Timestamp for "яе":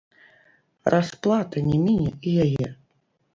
2.47-2.67